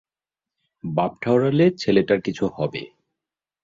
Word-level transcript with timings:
বাপ 0.83 1.11
ঠাওরালে 1.21 1.65
ছেলেটার 1.77 2.19
কিছু 2.21 2.43
হবে। 2.53 2.81